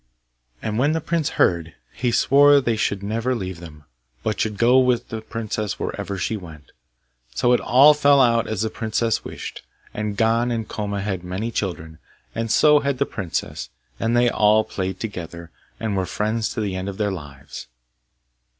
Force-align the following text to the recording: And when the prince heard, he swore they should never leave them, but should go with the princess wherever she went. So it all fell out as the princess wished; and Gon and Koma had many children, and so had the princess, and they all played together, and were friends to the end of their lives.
And 0.63 0.79
when 0.79 0.93
the 0.93 0.99
prince 0.99 1.29
heard, 1.37 1.75
he 1.93 2.11
swore 2.11 2.59
they 2.59 2.75
should 2.75 3.03
never 3.03 3.35
leave 3.35 3.59
them, 3.59 3.83
but 4.23 4.39
should 4.39 4.57
go 4.57 4.79
with 4.79 5.09
the 5.09 5.21
princess 5.21 5.77
wherever 5.79 6.17
she 6.17 6.35
went. 6.35 6.71
So 7.35 7.53
it 7.53 7.59
all 7.59 7.93
fell 7.93 8.19
out 8.19 8.47
as 8.47 8.63
the 8.63 8.71
princess 8.71 9.23
wished; 9.23 9.61
and 9.93 10.17
Gon 10.17 10.49
and 10.49 10.67
Koma 10.67 11.01
had 11.01 11.23
many 11.23 11.51
children, 11.51 11.99
and 12.33 12.49
so 12.51 12.79
had 12.79 12.97
the 12.97 13.05
princess, 13.05 13.69
and 13.99 14.17
they 14.17 14.27
all 14.27 14.63
played 14.63 14.99
together, 14.99 15.51
and 15.79 15.95
were 15.95 16.07
friends 16.07 16.51
to 16.55 16.61
the 16.61 16.75
end 16.75 16.89
of 16.89 16.97
their 16.97 17.11
lives. 17.11 17.67